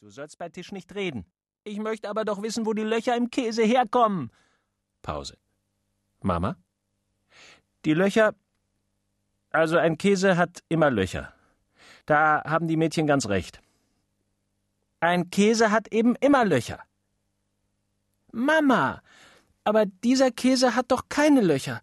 Du 0.00 0.10
sollst 0.10 0.38
bei 0.38 0.48
Tisch 0.48 0.72
nicht 0.72 0.94
reden. 0.94 1.24
Ich 1.64 1.78
möchte 1.78 2.08
aber 2.08 2.24
doch 2.24 2.42
wissen, 2.42 2.66
wo 2.66 2.74
die 2.74 2.82
Löcher 2.82 3.16
im 3.16 3.30
Käse 3.30 3.62
herkommen. 3.62 4.30
Pause. 5.02 5.36
Mama? 6.22 6.56
Die 7.84 7.94
Löcher. 7.94 8.34
Also 9.50 9.78
ein 9.78 9.96
Käse 9.96 10.36
hat 10.36 10.62
immer 10.68 10.90
Löcher. 10.90 11.32
Da 12.04 12.42
haben 12.44 12.68
die 12.68 12.76
Mädchen 12.76 13.06
ganz 13.06 13.26
recht. 13.28 13.60
Ein 15.00 15.30
Käse 15.30 15.70
hat 15.70 15.92
eben 15.92 16.14
immer 16.16 16.44
Löcher. 16.44 16.80
Mama, 18.32 19.02
aber 19.64 19.86
dieser 19.86 20.30
Käse 20.30 20.74
hat 20.74 20.90
doch 20.90 21.08
keine 21.08 21.40
Löcher. 21.40 21.80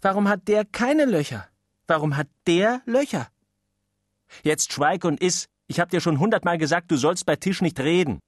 Warum 0.00 0.28
hat 0.28 0.48
der 0.48 0.64
keine 0.64 1.04
Löcher? 1.04 1.46
Warum 1.86 2.16
hat 2.16 2.28
der 2.46 2.80
Löcher? 2.86 3.28
Jetzt 4.42 4.72
schweig 4.72 5.04
und 5.04 5.20
iss. 5.20 5.48
Ich 5.70 5.78
hab 5.78 5.88
dir 5.90 6.00
schon 6.00 6.18
hundertmal 6.18 6.58
gesagt, 6.58 6.90
du 6.90 6.96
sollst 6.96 7.26
bei 7.26 7.36
Tisch 7.36 7.62
nicht 7.62 7.78
reden. 7.78 8.18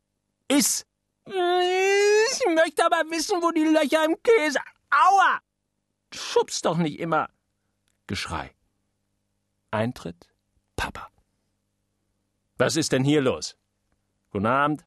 Iss! 0.47 0.87
Ich 1.27 2.55
möchte 2.55 2.87
aber 2.87 3.03
wissen, 3.11 3.43
wo 3.43 3.51
die 3.51 3.65
Löcher 3.65 4.05
im 4.05 4.17
Käse. 4.23 4.61
Aua! 4.91 5.41
Schubst 6.15 6.65
doch 6.65 6.77
nicht 6.77 7.01
immer. 7.01 7.29
Geschrei. 8.07 8.55
Eintritt 9.73 10.29
Papa. 10.77 11.09
Was 12.59 12.77
ist 12.77 12.93
denn 12.93 13.03
hier 13.03 13.23
los? 13.23 13.57
Guten 14.31 14.47
Abend. 14.47 14.87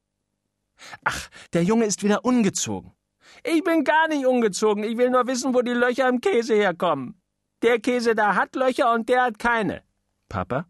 Ach, 1.04 1.28
der 1.52 1.62
Junge 1.62 1.84
ist 1.84 2.02
wieder 2.04 2.24
ungezogen. 2.24 2.96
Ich 3.44 3.62
bin 3.64 3.84
gar 3.84 4.08
nicht 4.08 4.24
ungezogen. 4.24 4.82
Ich 4.82 4.96
will 4.96 5.10
nur 5.10 5.26
wissen, 5.26 5.52
wo 5.52 5.60
die 5.60 5.74
Löcher 5.74 6.08
im 6.08 6.22
Käse 6.22 6.54
herkommen. 6.54 7.20
Der 7.60 7.80
Käse 7.80 8.14
da 8.14 8.34
hat 8.34 8.56
Löcher 8.56 8.94
und 8.94 9.10
der 9.10 9.24
hat 9.24 9.38
keine. 9.38 9.82
Papa? 10.30 10.66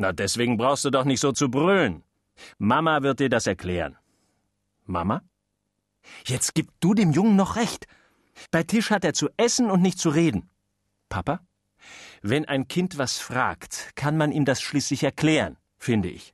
Na, 0.00 0.12
deswegen 0.12 0.56
brauchst 0.56 0.84
du 0.84 0.90
doch 0.90 1.04
nicht 1.04 1.18
so 1.18 1.32
zu 1.32 1.50
brüllen. 1.50 2.04
Mama 2.58 3.02
wird 3.02 3.18
dir 3.18 3.28
das 3.28 3.48
erklären. 3.48 3.96
Mama? 4.84 5.22
Jetzt 6.24 6.54
gib 6.54 6.68
du 6.78 6.94
dem 6.94 7.10
Jungen 7.10 7.34
noch 7.34 7.56
recht. 7.56 7.88
Bei 8.52 8.62
Tisch 8.62 8.92
hat 8.92 9.04
er 9.04 9.12
zu 9.12 9.28
essen 9.36 9.72
und 9.72 9.82
nicht 9.82 9.98
zu 9.98 10.10
reden. 10.10 10.48
Papa? 11.08 11.40
Wenn 12.22 12.44
ein 12.44 12.68
Kind 12.68 12.96
was 12.96 13.18
fragt, 13.18 13.90
kann 13.96 14.16
man 14.16 14.30
ihm 14.30 14.44
das 14.44 14.60
schließlich 14.62 15.02
erklären, 15.02 15.56
finde 15.78 16.08
ich. 16.10 16.32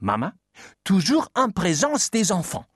Mama? 0.00 0.34
Toujours 0.82 1.28
en 1.34 1.52
présence 1.52 2.10
des 2.10 2.30
enfants. 2.30 2.66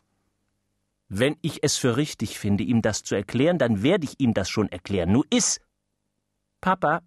Wenn 1.08 1.36
ich 1.42 1.64
es 1.64 1.76
für 1.76 1.96
richtig 1.96 2.38
finde, 2.38 2.62
ihm 2.62 2.80
das 2.80 3.02
zu 3.02 3.16
erklären, 3.16 3.58
dann 3.58 3.82
werde 3.82 4.04
ich 4.04 4.20
ihm 4.20 4.34
das 4.34 4.48
schon 4.48 4.68
erklären. 4.68 5.10
Nu 5.10 5.24
is. 5.30 5.60
Papa, 6.60 7.02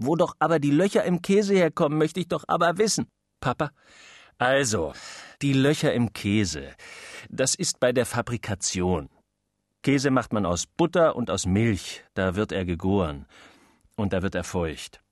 wo 0.00 0.16
doch 0.16 0.34
aber 0.38 0.58
die 0.58 0.70
Löcher 0.70 1.04
im 1.04 1.22
Käse 1.22 1.54
herkommen, 1.54 1.98
möchte 1.98 2.20
ich 2.20 2.28
doch 2.28 2.44
aber 2.48 2.78
wissen. 2.78 3.06
Papa, 3.40 3.70
also, 4.40 4.94
die 5.42 5.52
Löcher 5.52 5.92
im 5.92 6.14
Käse, 6.14 6.74
das 7.28 7.54
ist 7.54 7.78
bei 7.78 7.92
der 7.92 8.06
Fabrikation. 8.06 9.10
Käse 9.82 10.10
macht 10.10 10.32
man 10.32 10.46
aus 10.46 10.64
Butter 10.66 11.14
und 11.14 11.30
aus 11.30 11.44
Milch, 11.44 12.02
da 12.14 12.36
wird 12.36 12.50
er 12.50 12.64
gegoren. 12.64 13.26
Und 13.96 14.14
da 14.14 14.22
wird 14.22 14.34
er 14.34 14.44
feucht. 14.44 15.02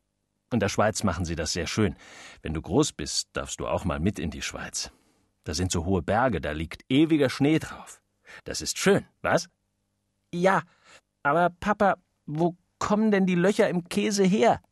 In 0.50 0.60
der 0.60 0.70
Schweiz 0.70 1.02
machen 1.04 1.26
sie 1.26 1.36
das 1.36 1.52
sehr 1.52 1.66
schön. 1.66 1.94
Wenn 2.40 2.54
du 2.54 2.62
groß 2.62 2.94
bist, 2.94 3.28
darfst 3.34 3.60
du 3.60 3.66
auch 3.66 3.84
mal 3.84 4.00
mit 4.00 4.18
in 4.18 4.30
die 4.30 4.40
Schweiz. 4.40 4.90
Da 5.44 5.52
sind 5.52 5.72
so 5.72 5.84
hohe 5.84 6.00
Berge, 6.00 6.40
da 6.40 6.52
liegt 6.52 6.84
ewiger 6.88 7.28
Schnee 7.28 7.58
drauf. 7.58 8.00
Das 8.44 8.62
ist 8.62 8.78
schön, 8.78 9.04
was? 9.20 9.50
Ja, 10.32 10.62
aber 11.22 11.50
Papa, 11.50 11.96
wo 12.24 12.56
kommen 12.78 13.10
denn 13.10 13.26
die 13.26 13.34
Löcher 13.34 13.68
im 13.68 13.90
Käse 13.90 14.24
her? 14.24 14.62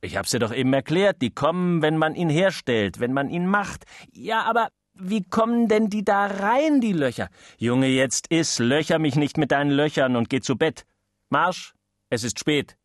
Ich 0.00 0.16
hab's 0.16 0.30
dir 0.30 0.38
doch 0.38 0.54
eben 0.54 0.72
erklärt, 0.72 1.20
die 1.20 1.30
kommen, 1.30 1.82
wenn 1.82 1.98
man 1.98 2.14
ihn 2.14 2.30
herstellt, 2.30 3.00
wenn 3.00 3.12
man 3.12 3.28
ihn 3.28 3.46
macht. 3.46 3.84
Ja, 4.12 4.42
aber 4.42 4.68
wie 4.94 5.22
kommen 5.22 5.68
denn 5.68 5.90
die 5.90 6.04
da 6.04 6.26
rein, 6.26 6.80
die 6.80 6.92
Löcher? 6.92 7.28
Junge, 7.58 7.88
jetzt 7.88 8.28
iss, 8.30 8.58
löcher 8.58 8.98
mich 8.98 9.16
nicht 9.16 9.36
mit 9.36 9.50
deinen 9.50 9.70
Löchern 9.70 10.16
und 10.16 10.30
geh 10.30 10.40
zu 10.40 10.56
Bett. 10.56 10.86
Marsch, 11.28 11.74
es 12.08 12.24
ist 12.24 12.38
spät. 12.38 12.76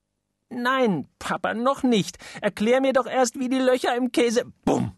Nein, 0.49 1.07
Papa, 1.19 1.53
noch 1.53 1.83
nicht. 1.83 2.17
Erklär 2.41 2.81
mir 2.81 2.93
doch 2.93 3.07
erst, 3.07 3.39
wie 3.39 3.49
die 3.49 3.59
Löcher 3.59 3.95
im 3.95 4.11
Käse. 4.11 4.45
Bumm! 4.63 4.95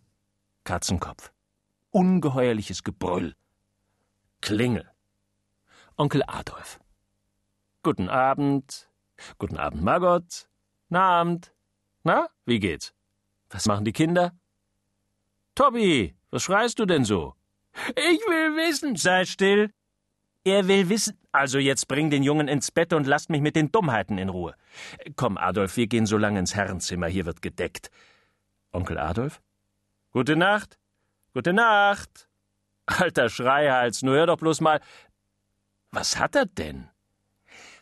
Katzenkopf. 0.63 1.31
Ungeheuerliches 1.91 2.83
Gebrüll. 2.83 3.35
Klingel. 4.41 4.89
Onkel 5.95 6.23
Adolf. 6.27 6.79
Guten 7.83 8.09
Abend. 8.09 8.89
Guten 9.39 9.57
Abend, 9.57 9.81
Margot. 9.81 10.49
Na 10.89 11.21
Abend. 11.21 11.53
Na, 12.07 12.29
wie 12.45 12.59
geht's? 12.59 12.93
Was 13.49 13.65
machen 13.65 13.83
die 13.83 13.91
Kinder? 13.91 14.31
Tobi, 15.55 16.15
was 16.29 16.41
schreist 16.41 16.79
du 16.79 16.85
denn 16.85 17.03
so? 17.03 17.35
Ich 17.89 18.21
will 18.29 18.55
wissen. 18.55 18.95
Sei 18.95 19.25
still. 19.25 19.73
Er 20.45 20.69
will 20.69 20.87
wissen. 20.87 21.19
Also 21.33 21.59
jetzt 21.59 21.89
bring 21.89 22.09
den 22.09 22.23
Jungen 22.23 22.47
ins 22.47 22.71
Bett 22.71 22.93
und 22.93 23.07
lasst 23.07 23.29
mich 23.29 23.41
mit 23.41 23.57
den 23.57 23.73
Dummheiten 23.73 24.17
in 24.17 24.29
Ruhe. 24.29 24.55
Komm, 25.17 25.37
Adolf, 25.37 25.75
wir 25.75 25.87
gehen 25.87 26.05
so 26.05 26.17
lange 26.17 26.39
ins 26.39 26.55
Herrenzimmer, 26.55 27.07
hier 27.07 27.25
wird 27.25 27.41
gedeckt. 27.41 27.91
Onkel 28.71 28.99
Adolf? 28.99 29.41
Gute 30.11 30.37
Nacht. 30.37 30.79
Gute 31.33 31.51
Nacht. 31.51 32.29
Alter 32.85 33.27
Schreihals, 33.27 34.01
nur 34.01 34.15
hör 34.15 34.27
doch 34.27 34.37
bloß 34.37 34.61
mal. 34.61 34.79
Was 35.91 36.17
hat 36.17 36.37
er 36.37 36.45
denn? 36.45 36.87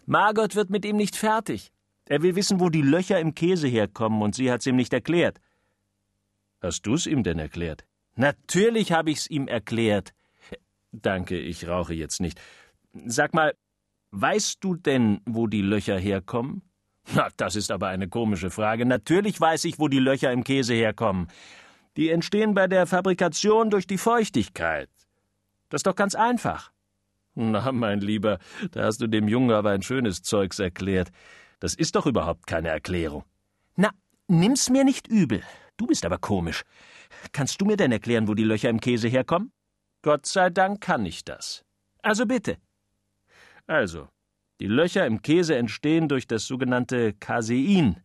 Margot 0.07 0.55
wird 0.55 0.71
mit 0.71 0.83
ihm 0.83 0.95
nicht 0.95 1.15
fertig. 1.15 1.74
Er 2.07 2.21
will 2.21 2.35
wissen, 2.35 2.59
wo 2.59 2.69
die 2.69 2.81
Löcher 2.81 3.19
im 3.19 3.33
Käse 3.33 3.67
herkommen, 3.67 4.21
und 4.21 4.35
sie 4.35 4.51
hat's 4.51 4.65
ihm 4.65 4.75
nicht 4.75 4.93
erklärt. 4.93 5.39
Hast 6.61 6.83
du's 6.83 7.07
ihm 7.07 7.23
denn 7.23 7.39
erklärt? 7.39 7.85
Natürlich 8.15 8.91
habe 8.91 9.11
ich's 9.11 9.27
ihm 9.27 9.47
erklärt. 9.47 10.13
Danke, 10.91 11.37
ich 11.37 11.67
rauche 11.67 11.93
jetzt 11.93 12.21
nicht. 12.21 12.39
Sag 13.05 13.33
mal, 13.33 13.53
weißt 14.11 14.63
du 14.63 14.75
denn, 14.75 15.21
wo 15.25 15.47
die 15.47 15.61
Löcher 15.61 15.97
herkommen? 15.97 16.61
Na, 17.13 17.27
das 17.37 17.55
ist 17.55 17.71
aber 17.71 17.87
eine 17.87 18.07
komische 18.07 18.49
Frage. 18.49 18.85
Natürlich 18.85 19.39
weiß 19.39 19.65
ich, 19.65 19.79
wo 19.79 19.87
die 19.87 19.99
Löcher 19.99 20.31
im 20.31 20.43
Käse 20.43 20.73
herkommen. 20.73 21.27
Die 21.97 22.09
entstehen 22.09 22.53
bei 22.53 22.67
der 22.67 22.87
Fabrikation 22.87 23.69
durch 23.69 23.87
die 23.87 23.97
Feuchtigkeit. 23.97 24.89
Das 25.69 25.79
ist 25.79 25.87
doch 25.87 25.95
ganz 25.95 26.15
einfach. 26.15 26.71
Na, 27.35 27.71
mein 27.71 27.99
Lieber, 27.99 28.39
da 28.71 28.85
hast 28.85 29.01
du 29.01 29.07
dem 29.07 29.27
Jungen 29.27 29.51
aber 29.51 29.71
ein 29.71 29.81
schönes 29.81 30.21
Zeugs 30.23 30.59
erklärt. 30.59 31.11
Das 31.59 31.73
ist 31.73 31.95
doch 31.95 32.05
überhaupt 32.05 32.47
keine 32.47 32.69
Erklärung. 32.69 33.23
Na, 33.75 33.91
nimm's 34.27 34.69
mir 34.69 34.83
nicht 34.83 35.07
übel. 35.07 35.43
Du 35.77 35.87
bist 35.87 36.05
aber 36.05 36.17
komisch. 36.17 36.63
Kannst 37.31 37.59
du 37.59 37.65
mir 37.65 37.77
denn 37.77 37.91
erklären, 37.91 38.27
wo 38.27 38.33
die 38.33 38.43
Löcher 38.43 38.69
im 38.69 38.79
Käse 38.79 39.07
herkommen? 39.07 39.51
Gott 40.01 40.25
sei 40.25 40.49
Dank 40.49 40.81
kann 40.81 41.05
ich 41.05 41.23
das. 41.25 41.63
Also 42.01 42.25
bitte. 42.25 42.57
Also, 43.67 44.07
die 44.59 44.67
Löcher 44.67 45.05
im 45.05 45.21
Käse 45.21 45.55
entstehen 45.55 46.07
durch 46.07 46.27
das 46.27 46.45
sogenannte 46.45 47.13
Casein, 47.13 48.01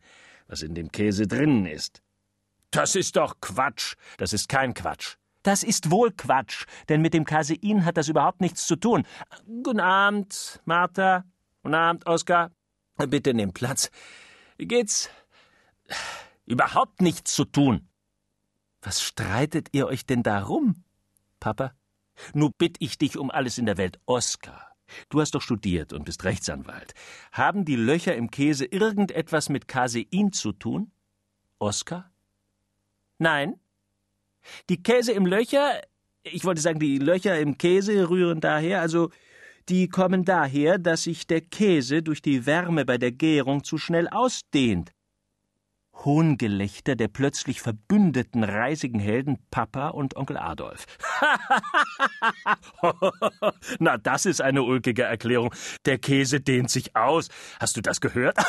was 0.47 0.63
in 0.63 0.75
dem 0.75 0.91
Käse 0.91 1.27
drinnen 1.27 1.65
ist. 1.65 2.01
Das 2.71 2.95
ist 2.95 3.15
doch 3.15 3.35
Quatsch. 3.41 3.95
Das 4.17 4.33
ist 4.33 4.49
kein 4.49 4.73
Quatsch. 4.73 5.15
Das 5.43 5.63
ist 5.63 5.91
wohl 5.91 6.11
Quatsch, 6.11 6.65
denn 6.87 7.01
mit 7.01 7.13
dem 7.13 7.25
Casein 7.25 7.85
hat 7.85 7.97
das 7.97 8.09
überhaupt 8.09 8.41
nichts 8.41 8.67
zu 8.67 8.75
tun. 8.75 9.05
Guten 9.45 9.79
Abend, 9.79 10.61
Martha. 10.65 11.23
Guten 11.63 11.75
Abend, 11.75 12.05
Oskar. 12.05 12.51
Bitte 13.07 13.33
nimm 13.33 13.53
Platz. 13.53 13.89
Geht's? 14.57 15.09
Überhaupt 16.45 17.01
nichts 17.01 17.33
zu 17.33 17.45
tun. 17.45 17.87
Was 18.81 19.01
streitet 19.01 19.69
ihr 19.73 19.87
euch 19.87 20.05
denn 20.05 20.23
darum, 20.23 20.83
Papa? 21.39 21.73
Nu 22.33 22.49
bitt 22.49 22.77
ich 22.79 22.97
dich 22.97 23.17
um 23.17 23.31
alles 23.31 23.57
in 23.57 23.65
der 23.65 23.77
Welt, 23.77 23.99
Oskar. 24.05 24.75
Du 25.09 25.21
hast 25.21 25.35
doch 25.35 25.41
studiert 25.41 25.93
und 25.93 26.05
bist 26.05 26.23
Rechtsanwalt. 26.23 26.93
Haben 27.31 27.65
die 27.65 27.75
Löcher 27.75 28.15
im 28.15 28.29
Käse 28.29 28.65
irgendetwas 28.65 29.49
mit 29.49 29.67
Casein 29.67 30.31
zu 30.33 30.51
tun? 30.51 30.91
Oskar? 31.59 32.11
Nein? 33.17 33.59
Die 34.69 34.81
Käse 34.81 35.11
im 35.11 35.25
Löcher, 35.25 35.81
ich 36.23 36.43
wollte 36.43 36.61
sagen, 36.61 36.79
die 36.79 36.97
Löcher 36.97 37.39
im 37.39 37.57
Käse 37.57 38.09
rühren 38.09 38.41
daher, 38.41 38.81
also 38.81 39.11
die 39.69 39.87
kommen 39.87 40.25
daher, 40.25 40.77
dass 40.77 41.03
sich 41.03 41.27
der 41.27 41.41
Käse 41.41 42.01
durch 42.01 42.21
die 42.21 42.45
Wärme 42.45 42.85
bei 42.85 42.97
der 42.97 43.11
Gärung 43.11 43.63
zu 43.63 43.77
schnell 43.77 44.07
ausdehnt. 44.07 44.91
Hohngelächter 45.93 46.95
der 46.95 47.09
plötzlich 47.09 47.61
verbündeten 47.61 48.43
reisigen 48.43 48.99
Helden 48.99 49.37
Papa 49.51 49.89
und 49.89 50.15
Onkel 50.15 50.37
Adolf. 50.37 50.87
Na, 53.79 53.97
das 53.97 54.25
ist 54.25 54.41
eine 54.41 54.63
ulkige 54.63 55.03
Erklärung. 55.03 55.53
Der 55.85 55.99
Käse 55.99 56.41
dehnt 56.41 56.71
sich 56.71 56.95
aus. 56.95 57.29
Hast 57.59 57.77
du 57.77 57.81
das 57.81 58.01
gehört? 58.01 58.37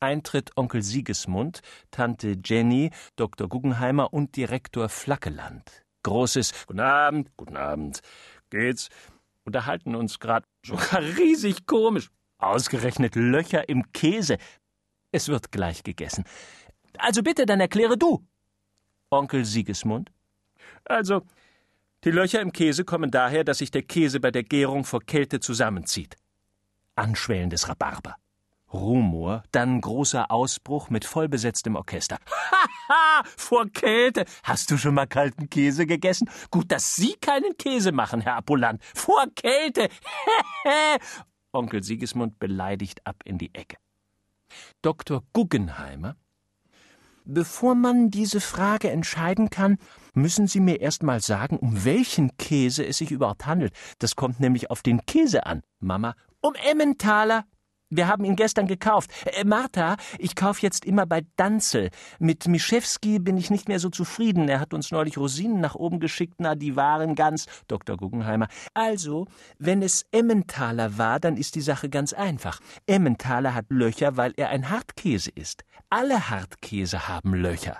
Eintritt 0.00 0.56
Onkel 0.56 0.82
Siegesmund, 0.82 1.60
Tante 1.90 2.36
Jenny, 2.44 2.90
Dr. 3.16 3.48
Guggenheimer 3.48 4.12
und 4.12 4.36
Direktor 4.36 4.88
Flackeland. 4.88 5.84
Großes 6.02 6.66
Guten 6.66 6.80
Abend, 6.80 7.30
guten 7.36 7.56
Abend. 7.56 8.00
Geht's? 8.50 8.88
Unterhalten 9.44 9.94
uns 9.94 10.18
grad 10.18 10.44
sogar 10.64 11.02
riesig 11.18 11.66
komisch. 11.66 12.10
Ausgerechnet 12.38 13.14
Löcher 13.14 13.68
im 13.68 13.92
Käse. 13.92 14.38
Es 15.12 15.28
wird 15.28 15.52
gleich 15.52 15.82
gegessen. 15.82 16.24
Also 16.98 17.22
bitte, 17.22 17.46
dann 17.46 17.60
erkläre 17.60 17.96
du. 17.96 18.26
Onkel 19.10 19.44
Siegesmund. 19.44 20.10
Also, 20.84 21.22
die 22.04 22.10
Löcher 22.10 22.40
im 22.40 22.52
Käse 22.52 22.84
kommen 22.84 23.10
daher, 23.10 23.44
dass 23.44 23.58
sich 23.58 23.70
der 23.70 23.82
Käse 23.82 24.20
bei 24.20 24.30
der 24.30 24.42
Gärung 24.42 24.84
vor 24.84 25.00
Kälte 25.00 25.40
zusammenzieht. 25.40 26.16
Anschwellendes 26.96 27.68
Rhabarber. 27.68 28.16
Rumor, 28.74 29.44
dann 29.52 29.80
großer 29.80 30.30
Ausbruch 30.30 30.90
mit 30.90 31.04
vollbesetztem 31.04 31.76
Orchester. 31.76 32.18
Haha, 32.88 33.22
vor 33.36 33.66
Kälte. 33.68 34.24
Hast 34.42 34.70
du 34.70 34.76
schon 34.76 34.94
mal 34.94 35.06
kalten 35.06 35.48
Käse 35.48 35.86
gegessen? 35.86 36.28
Gut, 36.50 36.70
dass 36.72 36.96
Sie 36.96 37.14
keinen 37.20 37.56
Käse 37.56 37.92
machen, 37.92 38.20
Herr 38.20 38.36
Apollant. 38.36 38.82
Vor 38.94 39.24
Kälte. 39.34 39.88
Onkel 41.52 41.84
Sigismund 41.84 42.38
beleidigt 42.38 43.06
ab 43.06 43.16
in 43.24 43.38
die 43.38 43.54
Ecke. 43.54 43.76
Dr. 44.82 45.22
Guggenheimer 45.32 46.16
Bevor 47.26 47.74
man 47.74 48.10
diese 48.10 48.38
Frage 48.38 48.90
entscheiden 48.90 49.48
kann, 49.48 49.78
müssen 50.12 50.46
Sie 50.46 50.60
mir 50.60 50.82
erst 50.82 51.02
mal 51.02 51.20
sagen, 51.22 51.56
um 51.56 51.86
welchen 51.86 52.36
Käse 52.36 52.84
es 52.84 52.98
sich 52.98 53.10
überhaupt 53.12 53.46
handelt. 53.46 53.72
Das 53.98 54.14
kommt 54.14 54.40
nämlich 54.40 54.70
auf 54.70 54.82
den 54.82 55.06
Käse 55.06 55.46
an. 55.46 55.62
Mama, 55.80 56.16
um 56.42 56.52
Emmentaler. 56.54 57.46
Wir 57.96 58.08
haben 58.08 58.24
ihn 58.24 58.34
gestern 58.34 58.66
gekauft. 58.66 59.10
Äh, 59.24 59.44
Martha, 59.44 59.96
ich 60.18 60.34
kaufe 60.34 60.62
jetzt 60.62 60.84
immer 60.84 61.06
bei 61.06 61.22
Danzel. 61.36 61.90
Mit 62.18 62.48
Mischewski 62.48 63.20
bin 63.20 63.36
ich 63.36 63.50
nicht 63.50 63.68
mehr 63.68 63.78
so 63.78 63.88
zufrieden. 63.88 64.48
Er 64.48 64.58
hat 64.58 64.74
uns 64.74 64.90
neulich 64.90 65.16
Rosinen 65.16 65.60
nach 65.60 65.76
oben 65.76 66.00
geschickt. 66.00 66.34
Na, 66.38 66.56
die 66.56 66.74
waren 66.74 67.14
ganz. 67.14 67.46
Dr. 67.68 67.96
Guggenheimer. 67.96 68.48
Also, 68.74 69.26
wenn 69.58 69.80
es 69.80 70.06
Emmentaler 70.10 70.98
war, 70.98 71.20
dann 71.20 71.36
ist 71.36 71.54
die 71.54 71.60
Sache 71.60 71.88
ganz 71.88 72.12
einfach. 72.12 72.60
Emmentaler 72.86 73.54
hat 73.54 73.66
Löcher, 73.68 74.16
weil 74.16 74.32
er 74.36 74.48
ein 74.48 74.70
Hartkäse 74.70 75.30
ist. 75.30 75.64
Alle 75.88 76.30
Hartkäse 76.30 77.06
haben 77.06 77.32
Löcher. 77.32 77.78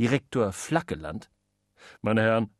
Direktor 0.00 0.52
Flackeland. 0.52 1.30
Meine 2.00 2.22
Herren, 2.22 2.50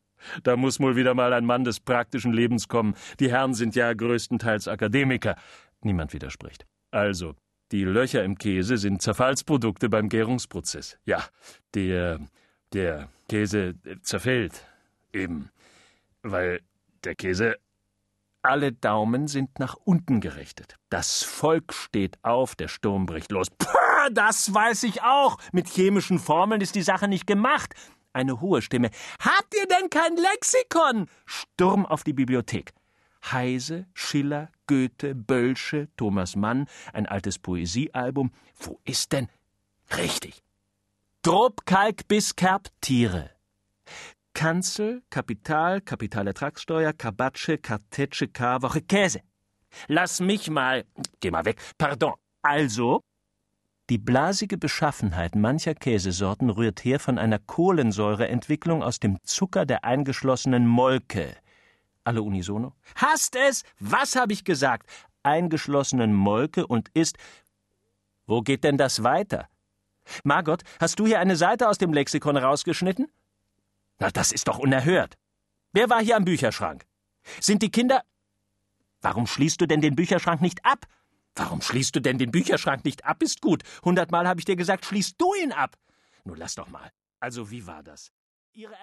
da 0.45 0.57
muss 0.57 0.79
wohl 0.79 0.95
wieder 0.95 1.15
mal 1.15 1.33
ein 1.33 1.45
Mann 1.45 1.65
des 1.65 1.81
praktischen 1.81 2.33
Lebens 2.33 2.69
kommen. 2.69 2.95
Die 3.19 3.31
Herren 3.31 3.55
sind 3.55 3.75
ja 3.75 3.93
größtenteils 3.93 4.69
Akademiker. 4.69 5.37
Niemand 5.83 6.13
widerspricht. 6.13 6.67
Also, 6.91 7.35
die 7.73 7.85
Löcher 7.85 8.23
im 8.23 8.37
Käse 8.37 8.77
sind 8.77 9.01
Zerfallsprodukte 9.03 9.89
beim 9.89 10.09
Gärungsprozess. 10.09 10.99
Ja, 11.05 11.25
der, 11.75 12.21
der 12.73 13.09
Käse 13.29 13.75
zerfällt. 14.03 14.67
Eben. 15.13 15.51
Weil 16.23 16.61
der 17.05 17.15
Käse. 17.15 17.57
Alle 18.45 18.73
Daumen 18.73 19.29
sind 19.29 19.61
nach 19.61 19.77
unten 19.77 20.21
gerichtet. 20.21 20.77
Das 20.91 21.23
Volk 21.23 21.73
steht 21.73 22.19
auf, 22.23 22.57
der 22.57 22.67
Sturm 22.67 23.07
bricht 23.07 23.31
los. 23.31 23.49
Puh, 23.51 23.69
das 24.13 24.53
weiß 24.53 24.83
ich 24.83 25.03
auch. 25.03 25.39
Mit 25.53 25.69
chemischen 25.69 26.19
Formeln 26.19 26.61
ist 26.61 26.75
die 26.75 26.83
Sache 26.83 27.07
nicht 27.07 27.27
gemacht. 27.27 27.73
Eine 28.13 28.41
hohe 28.41 28.61
Stimme. 28.61 28.91
Habt 29.21 29.55
ihr 29.55 29.67
denn 29.67 29.89
kein 29.91 30.17
Lexikon? 30.17 31.07
Sturm 31.25 31.87
auf 31.87 32.03
die 32.03 32.13
Bibliothek. 32.13 32.73
Heise, 33.25 33.87
Schiller, 33.95 34.51
Goethe, 34.67 35.15
Bölsche, 35.15 35.89
Thomas 35.97 36.37
Mann, 36.37 36.67
ein 36.93 37.07
altes 37.07 37.39
Poesiealbum. 37.39 38.33
Wo 38.59 38.81
ist 38.85 39.13
denn? 39.13 39.29
Richtig. 39.97 40.43
Drop, 41.23 41.65
Kalk, 41.67 42.09
Biskerb, 42.09 42.69
Tiere. 42.81 43.31
Kanzel, 44.35 45.03
Kapital, 45.11 45.81
Kapitalertragssteuer, 45.81 46.93
Kabatsche, 46.93 47.59
Kartetsche, 47.59 48.29
Karwoche, 48.29 48.81
Käse. 48.81 49.21
Lass 49.89 50.21
mich 50.21 50.51
mal. 50.51 50.85
Geh 51.21 51.31
mal 51.31 51.45
weg. 51.45 51.61
Pardon. 51.79 52.15
Also? 52.43 53.03
Die 53.91 53.99
blasige 53.99 54.59
Beschaffenheit 54.59 55.35
mancher 55.35 55.75
Käsesorten 55.75 56.51
rührt 56.51 56.85
her 56.85 56.99
von 56.99 57.19
einer 57.19 57.39
Kohlensäureentwicklung 57.39 58.83
aus 58.83 59.01
dem 59.01 59.19
Zucker 59.23 59.67
der 59.67 59.85
eingeschlossenen 59.85 60.67
Molke, 60.67 61.37
alle 62.05 62.23
unisono. 62.23 62.75
Hast 62.97 63.37
es? 63.37 63.65
Was 63.79 64.17
habe 64.17 64.33
ich 64.33 64.45
gesagt? 64.45 64.89
Eingeschlossenen 65.23 66.13
Molke 66.15 66.67
und 66.67 66.89
ist. 66.95 67.17
Wo 68.27 68.43
geht 68.43 68.65
denn 68.65 68.77
das 68.77 69.03
weiter? 69.03 69.49
Margot, 70.25 70.63
hast 70.81 70.99
du 70.99 71.07
hier 71.07 71.21
eine 71.21 71.37
Seite 71.37 71.69
aus 71.69 71.79
dem 71.79 71.93
Lexikon 71.93 72.37
rausgeschnitten? 72.37 73.11
Na, 73.99 74.11
das 74.11 74.33
ist 74.33 74.49
doch 74.49 74.59
unerhört. 74.59 75.17
Wer 75.73 75.89
war 75.91 76.03
hier 76.03 76.17
am 76.17 76.25
Bücherschrank? 76.25 76.87
Sind 77.41 77.63
die 77.63 77.71
Kinder. 77.71 78.03
Warum 79.01 79.27
schließt 79.27 79.61
du 79.61 79.67
denn 79.67 79.81
den 79.81 79.97
Bücherschrank 79.97 80.41
nicht 80.41 80.65
ab? 80.65 80.87
Warum 81.35 81.63
schließt 81.63 81.95
du 81.97 82.01
denn 82.01 82.19
den 82.19 82.31
Bücherschrank 82.31 82.85
nicht 82.85 83.05
ab? 83.05 83.23
Ist 83.23 83.41
gut. 83.41 83.63
Hundertmal 83.85 84.29
habe 84.29 84.41
ich 84.41 84.45
dir 84.45 84.57
gesagt, 84.57 84.85
schließt 84.85 85.15
du 85.19 85.35
ihn 85.35 85.53
ab. 85.53 85.77
Nun 86.25 86.37
lass 86.37 86.55
doch 86.55 86.69
mal. 86.69 86.91
Also, 87.21 87.51
wie 87.51 87.67
war 87.67 87.83
das? 87.83 88.13
Ihre 88.53 88.75